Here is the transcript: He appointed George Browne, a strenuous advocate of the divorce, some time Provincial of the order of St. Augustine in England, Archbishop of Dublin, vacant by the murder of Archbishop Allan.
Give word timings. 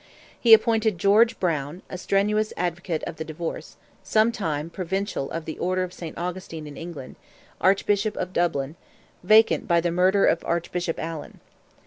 He 0.39 0.55
appointed 0.55 0.97
George 0.97 1.39
Browne, 1.39 1.83
a 1.87 1.95
strenuous 1.95 2.53
advocate 2.57 3.03
of 3.03 3.17
the 3.17 3.23
divorce, 3.23 3.77
some 4.01 4.31
time 4.31 4.71
Provincial 4.71 5.29
of 5.29 5.45
the 5.45 5.59
order 5.59 5.83
of 5.83 5.93
St. 5.93 6.17
Augustine 6.17 6.65
in 6.65 6.75
England, 6.75 7.17
Archbishop 7.61 8.17
of 8.17 8.33
Dublin, 8.33 8.77
vacant 9.21 9.67
by 9.67 9.79
the 9.79 9.91
murder 9.91 10.25
of 10.25 10.43
Archbishop 10.43 10.97
Allan. 10.97 11.39